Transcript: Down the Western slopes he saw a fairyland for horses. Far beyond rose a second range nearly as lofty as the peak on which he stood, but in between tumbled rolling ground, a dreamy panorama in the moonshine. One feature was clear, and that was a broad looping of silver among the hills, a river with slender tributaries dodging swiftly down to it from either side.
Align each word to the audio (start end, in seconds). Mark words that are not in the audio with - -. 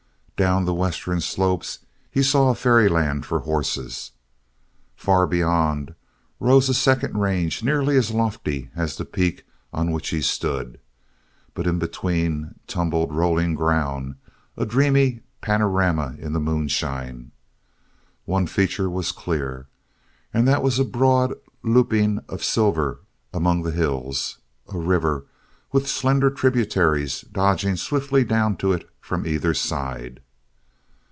Down 0.43 0.65
the 0.65 0.73
Western 0.73 1.21
slopes 1.21 1.85
he 2.09 2.23
saw 2.23 2.49
a 2.49 2.55
fairyland 2.55 3.27
for 3.27 3.41
horses. 3.41 4.13
Far 4.95 5.27
beyond 5.27 5.93
rose 6.39 6.67
a 6.67 6.73
second 6.73 7.15
range 7.19 7.61
nearly 7.63 7.95
as 7.95 8.09
lofty 8.09 8.71
as 8.75 8.95
the 8.97 9.05
peak 9.05 9.45
on 9.71 9.91
which 9.91 10.09
he 10.09 10.19
stood, 10.19 10.79
but 11.53 11.67
in 11.67 11.77
between 11.77 12.55
tumbled 12.65 13.13
rolling 13.13 13.53
ground, 13.53 14.15
a 14.57 14.65
dreamy 14.65 15.19
panorama 15.41 16.15
in 16.17 16.33
the 16.33 16.39
moonshine. 16.39 17.31
One 18.25 18.47
feature 18.47 18.89
was 18.89 19.11
clear, 19.11 19.67
and 20.33 20.47
that 20.47 20.63
was 20.63 20.79
a 20.79 20.83
broad 20.83 21.35
looping 21.61 22.19
of 22.27 22.43
silver 22.43 23.01
among 23.31 23.61
the 23.61 23.69
hills, 23.69 24.39
a 24.73 24.79
river 24.79 25.27
with 25.71 25.87
slender 25.87 26.31
tributaries 26.31 27.21
dodging 27.31 27.75
swiftly 27.75 28.23
down 28.23 28.57
to 28.57 28.73
it 28.73 28.89
from 28.99 29.27
either 29.27 29.53
side. 29.53 30.19